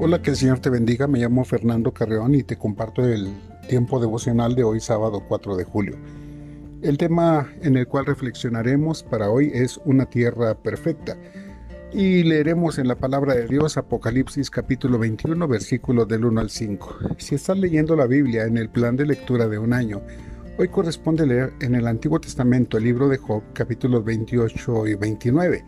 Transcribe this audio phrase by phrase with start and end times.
[0.00, 1.08] Hola, que el Señor te bendiga.
[1.08, 3.34] Me llamo Fernando Carreón y te comparto el
[3.68, 5.96] tiempo devocional de hoy, sábado 4 de julio.
[6.82, 11.16] El tema en el cual reflexionaremos para hoy es una tierra perfecta.
[11.92, 16.98] Y leeremos en la palabra de Dios Apocalipsis capítulo 21, versículos del 1 al 5.
[17.16, 20.00] Si estás leyendo la Biblia en el plan de lectura de un año,
[20.58, 25.64] hoy corresponde leer en el Antiguo Testamento el libro de Job capítulos 28 y 29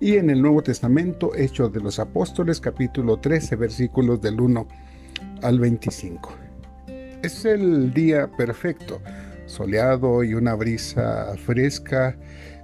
[0.00, 4.66] y en el Nuevo Testamento, Hechos de los Apóstoles, capítulo 13, versículos del 1
[5.42, 6.32] al 25.
[7.22, 9.00] Es el día perfecto,
[9.46, 12.16] soleado y una brisa fresca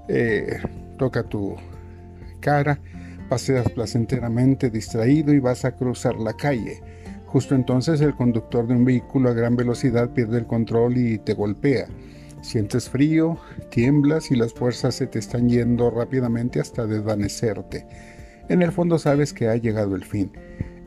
[0.09, 0.59] eh,
[0.99, 1.57] toca tu
[2.41, 2.79] cara,
[3.29, 6.83] paseas placenteramente distraído y vas a cruzar la calle.
[7.27, 11.35] Justo entonces el conductor de un vehículo a gran velocidad pierde el control y te
[11.35, 11.87] golpea.
[12.43, 13.39] Sientes frío,
[13.71, 17.87] tiemblas y las fuerzas se te están yendo rápidamente hasta desvanecerte.
[18.49, 20.33] En el fondo sabes que ha llegado el fin.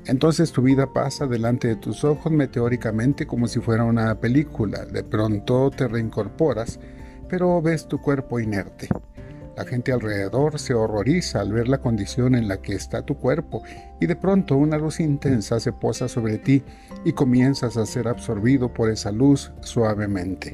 [0.06, 4.86] Entonces tu vida pasa delante de tus ojos meteóricamente como si fuera una película.
[4.86, 6.80] De pronto te reincorporas,
[7.30, 8.90] pero ves tu cuerpo inerte.
[9.56, 13.62] La gente alrededor se horroriza al ver la condición en la que está tu cuerpo
[14.02, 16.64] y de pronto una luz intensa se posa sobre ti
[17.06, 20.52] y comienzas a ser absorbido por esa luz suavemente.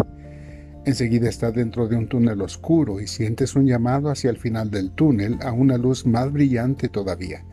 [0.85, 4.91] Enseguida estás dentro de un túnel oscuro y sientes un llamado hacia el final del
[4.91, 7.43] túnel a una luz más brillante todavía.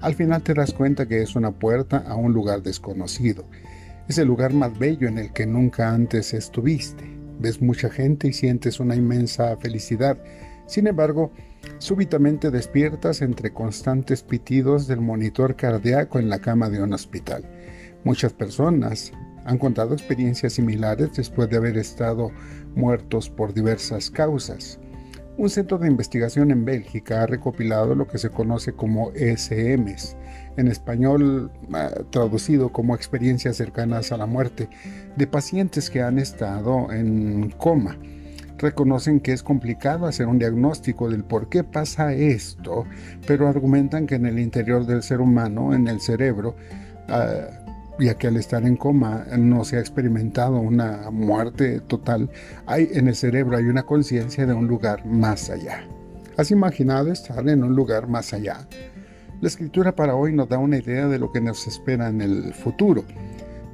[0.00, 3.44] Al final te das cuenta que es una puerta a un lugar desconocido.
[4.08, 7.04] Es el lugar más bello en el que nunca antes estuviste.
[7.38, 10.18] Ves mucha gente y sientes una inmensa felicidad.
[10.66, 11.30] Sin embargo,
[11.78, 17.44] súbitamente despiertas entre constantes pitidos del monitor cardíaco en la cama de un hospital.
[18.02, 19.12] Muchas personas
[19.44, 22.30] han contado experiencias similares después de haber estado
[22.74, 24.78] muertos por diversas causas.
[25.38, 30.14] Un centro de investigación en Bélgica ha recopilado lo que se conoce como ESMs,
[30.58, 34.68] en español ah, traducido como experiencias cercanas a la muerte,
[35.16, 37.96] de pacientes que han estado en coma.
[38.58, 42.84] Reconocen que es complicado hacer un diagnóstico del por qué pasa esto,
[43.26, 46.54] pero argumentan que en el interior del ser humano, en el cerebro,
[47.08, 47.61] ah,
[48.02, 52.30] ya que al estar en coma no se ha experimentado una muerte total,
[52.66, 55.86] hay en el cerebro hay una conciencia de un lugar más allá.
[56.36, 58.66] ¿Has imaginado estar en un lugar más allá?
[59.40, 62.54] La escritura para hoy nos da una idea de lo que nos espera en el
[62.54, 63.04] futuro.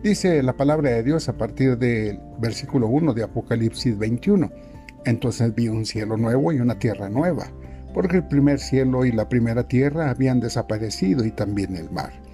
[0.02, 4.50] Dice la palabra de Dios a partir del versículo 1 de Apocalipsis 21.
[5.04, 7.46] Entonces vi un cielo nuevo y una tierra nueva,
[7.94, 12.27] porque el primer cielo y la primera tierra habían desaparecido y también el mar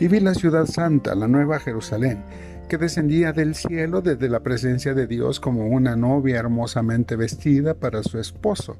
[0.00, 2.22] y vi la ciudad santa, la nueva Jerusalén,
[2.68, 8.02] que descendía del cielo desde la presencia de Dios como una novia hermosamente vestida para
[8.02, 8.76] su esposo.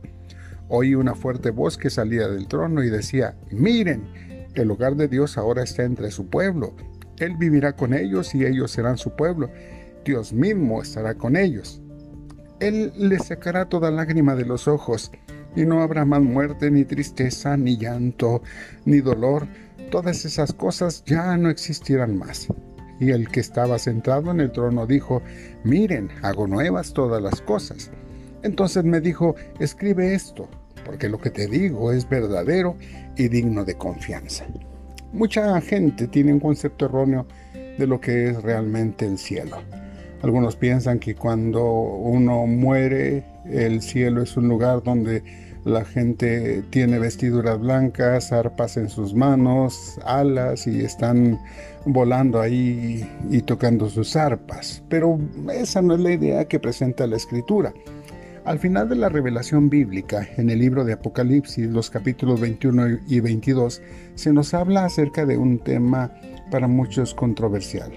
[0.69, 4.05] Oí una fuerte voz que salía del trono y decía, miren,
[4.55, 6.75] el hogar de Dios ahora está entre su pueblo.
[7.19, 9.51] Él vivirá con ellos y ellos serán su pueblo.
[10.05, 11.81] Dios mismo estará con ellos.
[12.61, 15.11] Él les sacará toda lágrima de los ojos,
[15.57, 18.43] y no habrá más muerte, ni tristeza, ni llanto,
[18.85, 19.47] ni dolor,
[19.91, 22.49] todas esas cosas ya no existirán más.
[23.01, 25.23] Y el que estaba sentado en el trono dijo,
[25.65, 27.91] miren, hago nuevas todas las cosas.
[28.43, 30.49] Entonces me dijo, escribe esto,
[30.85, 32.77] porque lo que te digo es verdadero
[33.17, 34.45] y digno de confianza.
[35.13, 37.27] Mucha gente tiene un concepto erróneo
[37.79, 39.59] de lo que es realmente el cielo.
[40.23, 45.23] Algunos piensan que cuando uno muere, el cielo es un lugar donde
[45.65, 51.39] la gente tiene vestiduras blancas, arpas en sus manos, alas y están
[51.87, 54.83] volando ahí y tocando sus arpas.
[54.89, 55.19] Pero
[55.53, 57.73] esa no es la idea que presenta la escritura.
[58.45, 63.21] Al final de la revelación bíblica, en el libro de Apocalipsis, los capítulos 21 y
[63.21, 63.81] 22,
[64.17, 66.13] se nos habla acerca de un tema
[66.51, 67.91] para muchos controversial.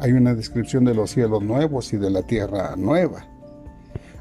[0.00, 3.26] Hay una descripción de los cielos nuevos y de la tierra nueva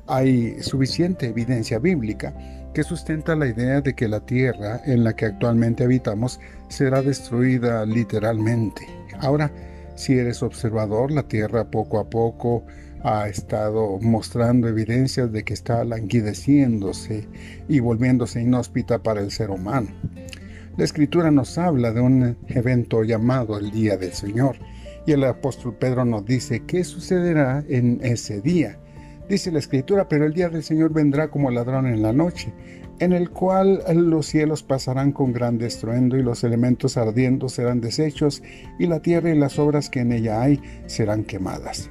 [0.07, 2.33] hay suficiente evidencia bíblica
[2.73, 6.39] que sustenta la idea de que la tierra en la que actualmente habitamos
[6.69, 8.87] será destruida literalmente.
[9.19, 9.51] Ahora,
[9.95, 12.63] si eres observador, la tierra poco a poco
[13.03, 17.27] ha estado mostrando evidencias de que está languideciéndose
[17.67, 19.89] y volviéndose inhóspita para el ser humano.
[20.77, 24.57] La escritura nos habla de un evento llamado el Día del Señor
[25.07, 28.77] y el apóstol Pedro nos dice qué sucederá en ese día.
[29.29, 32.53] Dice la escritura, pero el día del Señor vendrá como ladrón en la noche,
[32.99, 38.43] en el cual los cielos pasarán con gran estruendo y los elementos ardiendo serán deshechos
[38.79, 41.89] y la tierra y las obras que en ella hay serán quemadas.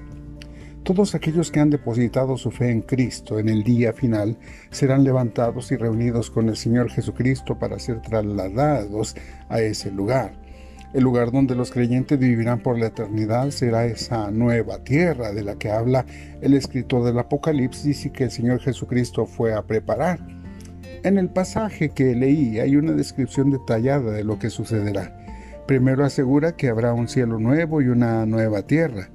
[0.83, 4.37] Todos aquellos que han depositado su fe en Cristo en el día final
[4.71, 9.17] serán levantados y reunidos con el Señor Jesucristo para ser trasladados
[9.49, 10.46] a ese lugar.
[10.95, 15.57] El lugar donde los creyentes vivirán por la eternidad será esa nueva tierra de la
[15.57, 16.07] que habla
[16.41, 20.21] el escritor del Apocalipsis y que el Señor Jesucristo fue a preparar.
[21.03, 25.17] En el pasaje que leí hay una descripción detallada de lo que sucederá.
[25.67, 29.09] Primero asegura que habrá un cielo nuevo y una nueva tierra.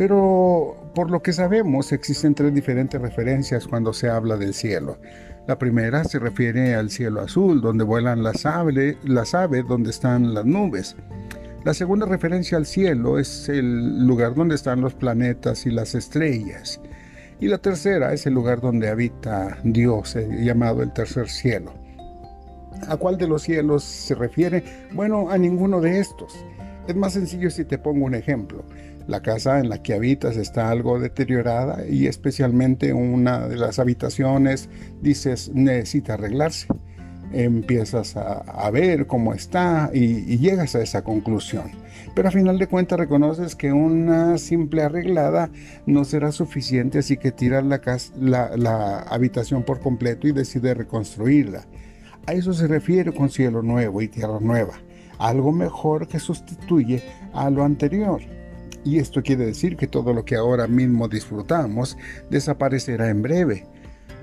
[0.00, 4.96] Pero por lo que sabemos existen tres diferentes referencias cuando se habla del cielo.
[5.46, 8.96] La primera se refiere al cielo azul, donde vuelan las aves,
[9.68, 10.96] donde están las nubes.
[11.66, 16.80] La segunda referencia al cielo es el lugar donde están los planetas y las estrellas.
[17.38, 21.74] Y la tercera es el lugar donde habita Dios, eh, llamado el tercer cielo.
[22.88, 24.64] ¿A cuál de los cielos se refiere?
[24.94, 26.42] Bueno, a ninguno de estos.
[26.88, 28.64] Es más sencillo si te pongo un ejemplo.
[29.10, 34.68] La casa en la que habitas está algo deteriorada y especialmente una de las habitaciones
[35.02, 36.68] dices necesita arreglarse.
[37.32, 41.72] Empiezas a, ver cómo está y, llegas a esa conclusión.
[42.14, 45.50] Pero a final de cuentas reconoces que una simple arreglada
[45.86, 51.66] no será suficiente, así que tiras la, la habitación por completo y decides reconstruirla.
[52.26, 54.74] A eso se refiere con cielo nuevo y tierra nueva,
[55.18, 57.02] algo mejor que sustituye
[57.32, 58.20] a lo anterior.
[58.84, 61.98] Y esto quiere decir que todo lo que ahora mismo disfrutamos
[62.30, 63.66] desaparecerá en breve.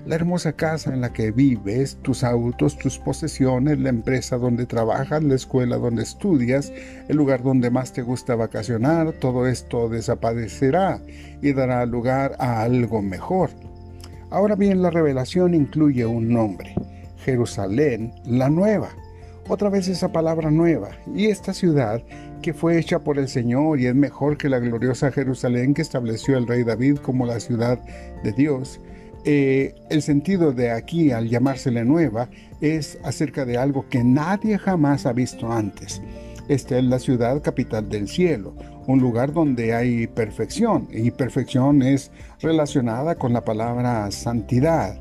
[0.05, 5.21] La hermosa casa en la que vives, tus autos, tus posesiones, la empresa donde trabajas,
[5.21, 6.71] la escuela donde estudias,
[7.09, 11.01] el lugar donde más te gusta vacacionar, todo esto desaparecerá
[11.41, 13.49] y dará lugar a algo mejor.
[14.29, 16.73] Ahora bien, la revelación incluye un nombre,
[17.25, 18.89] Jerusalén la nueva.
[19.49, 20.89] Otra vez esa palabra nueva.
[21.15, 22.01] Y esta ciudad
[22.41, 26.37] que fue hecha por el Señor y es mejor que la gloriosa Jerusalén que estableció
[26.37, 27.79] el rey David como la ciudad
[28.23, 28.79] de Dios.
[29.25, 32.29] Eh, el sentido de aquí al llamársele nueva
[32.61, 36.01] es acerca de algo que nadie jamás ha visto antes.
[36.47, 38.55] Esta es la ciudad capital del cielo,
[38.85, 44.97] un lugar donde hay perfección, y perfección es relacionada con la palabra santidad,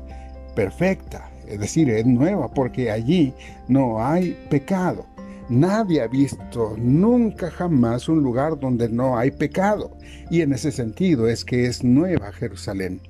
[0.55, 3.33] perfecta, es decir, es nueva porque allí
[3.69, 5.05] no hay pecado.
[5.49, 9.91] Nadie ha visto nunca jamás un lugar donde no hay pecado.
[10.29, 13.01] Y en ese sentido es que es nueva Jerusalén.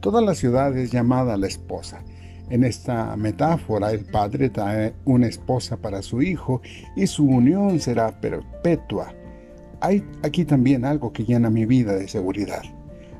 [0.00, 2.02] Toda la ciudad es llamada la esposa.
[2.50, 6.60] En esta metáfora el padre trae una esposa para su hijo
[6.94, 9.14] y su unión será perpetua.
[9.80, 12.62] Hay aquí también algo que llena mi vida de seguridad.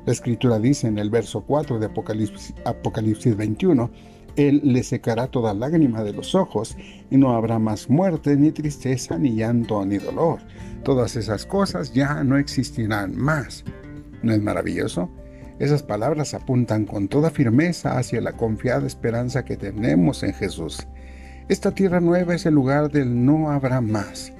[0.05, 3.89] La escritura dice en el verso 4 de Apocalipsis, Apocalipsis 21,
[4.35, 6.77] él le secará toda lágrima de los ojos,
[7.09, 10.39] y no habrá más muerte, ni tristeza, ni llanto, ni dolor.
[10.83, 13.63] Todas esas cosas ya no existirán más.
[14.23, 15.09] ¿No es maravilloso?
[15.59, 20.87] Esas palabras apuntan con toda firmeza hacia la confiada esperanza que tenemos en Jesús.
[21.49, 24.31] Esta tierra nueva es el lugar del no habrá más.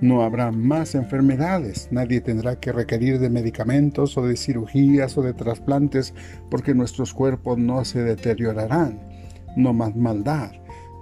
[0.00, 5.32] No habrá más enfermedades, nadie tendrá que requerir de medicamentos o de cirugías o de
[5.32, 6.14] trasplantes
[6.50, 9.13] porque nuestros cuerpos no se deteriorarán
[9.56, 10.52] no más maldad,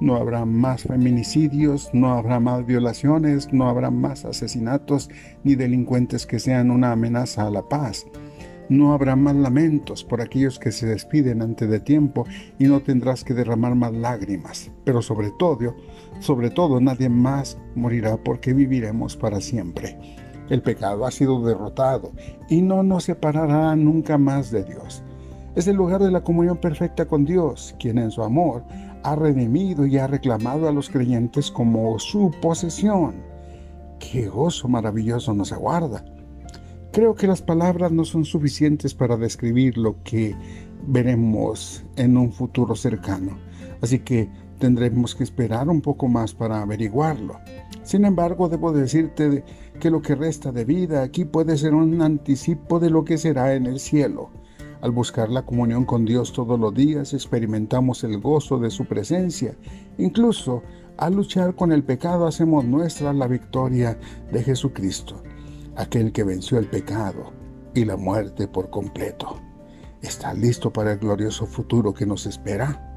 [0.02, 5.08] no habrá más feminicidios, no habrá más violaciones, no habrá más asesinatos
[5.44, 8.06] ni delincuentes que sean una amenaza a la paz.
[8.68, 12.26] No habrá más lamentos por aquellos que se despiden antes de tiempo
[12.58, 14.72] y no tendrás que derramar más lágrimas.
[14.84, 15.76] Pero sobre todo,
[16.18, 19.98] sobre todo nadie más morirá porque viviremos para siempre.
[20.48, 22.12] El pecado ha sido derrotado
[22.48, 25.04] y no nos separará nunca más de Dios.
[25.54, 28.64] Es el lugar de la comunión perfecta con Dios, quien en su amor
[29.02, 33.16] ha redimido y ha reclamado a los creyentes como su posesión.
[33.98, 36.04] ¡Qué gozo maravilloso nos aguarda!
[36.90, 40.34] Creo que las palabras no son suficientes para describir lo que
[40.86, 43.36] veremos en un futuro cercano,
[43.82, 47.38] así que tendremos que esperar un poco más para averiguarlo.
[47.82, 49.44] Sin embargo, debo decirte
[49.80, 53.54] que lo que resta de vida aquí puede ser un anticipo de lo que será
[53.54, 54.30] en el cielo.
[54.82, 59.56] Al buscar la comunión con Dios todos los días experimentamos el gozo de su presencia.
[59.96, 60.64] Incluso
[60.98, 63.96] al luchar con el pecado hacemos nuestra la victoria
[64.32, 65.22] de Jesucristo,
[65.76, 67.32] aquel que venció el pecado
[67.74, 69.40] y la muerte por completo.
[70.02, 72.91] ¿Está listo para el glorioso futuro que nos espera?